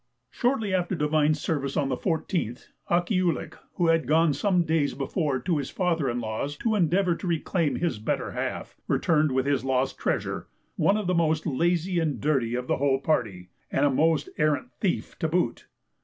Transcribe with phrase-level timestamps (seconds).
[0.31, 5.59] Shortly after divine service on the 14th, Akkeeoulik, who had gone some days before to
[5.59, 9.99] his father in law's to endeavour to reclaim his better half, returned with his lost
[9.99, 14.27] treasure, one of the most lazy and dirty of the whole party, and a most
[14.39, 15.67] arrant thief to boot.